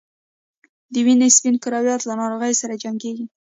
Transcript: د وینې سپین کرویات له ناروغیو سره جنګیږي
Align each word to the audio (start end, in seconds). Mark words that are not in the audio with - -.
د 0.93 0.95
وینې 1.05 1.29
سپین 1.37 1.55
کرویات 1.63 2.01
له 2.05 2.13
ناروغیو 2.21 2.59
سره 2.61 2.79
جنګیږي 2.83 3.25